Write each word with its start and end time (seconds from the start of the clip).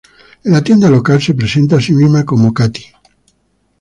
En 0.45 0.53
la 0.53 0.63
tienda 0.63 0.89
local, 0.89 1.21
se 1.21 1.35
presenta 1.35 1.75
a 1.75 1.79
sí 1.79 1.93
misma 1.93 2.25
como 2.25 2.55
Katie. 2.55 2.91